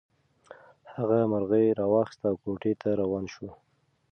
هغه 0.93 1.17
مرغۍ 1.31 1.65
راواخیسته 1.79 2.25
او 2.29 2.35
کوټې 2.43 2.73
ته 2.81 2.89
روان 3.01 3.25
شو. 3.33 3.47